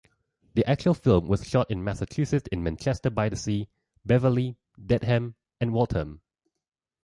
The 0.55 0.67
actual 0.67 0.95
film 0.95 1.27
was 1.27 1.47
shot 1.47 1.69
in 1.69 1.83
Massachusetts 1.83 2.49
in 2.51 2.63
Manchester-by-the-Sea, 2.63 3.69
Beverly, 4.03 4.57
Dedham 4.83 5.35
and 5.59 5.73
Waltham. 5.73 6.21